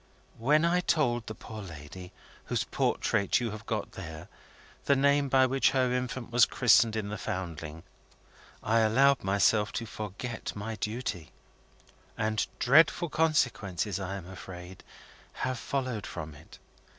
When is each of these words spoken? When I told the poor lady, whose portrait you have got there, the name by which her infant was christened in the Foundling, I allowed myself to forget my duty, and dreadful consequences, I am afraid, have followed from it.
When 0.39 0.65
I 0.65 0.79
told 0.79 1.27
the 1.27 1.35
poor 1.35 1.61
lady, 1.61 2.11
whose 2.45 2.63
portrait 2.63 3.39
you 3.39 3.51
have 3.51 3.67
got 3.67 3.91
there, 3.91 4.29
the 4.85 4.95
name 4.95 5.29
by 5.29 5.45
which 5.45 5.69
her 5.77 5.93
infant 5.93 6.31
was 6.31 6.47
christened 6.47 6.95
in 6.95 7.09
the 7.09 7.19
Foundling, 7.19 7.83
I 8.63 8.79
allowed 8.79 9.23
myself 9.23 9.71
to 9.73 9.85
forget 9.85 10.55
my 10.55 10.73
duty, 10.77 11.31
and 12.17 12.47
dreadful 12.57 13.09
consequences, 13.09 13.99
I 13.99 14.15
am 14.15 14.25
afraid, 14.27 14.83
have 15.45 15.59
followed 15.59 16.07
from 16.07 16.33
it. 16.33 16.57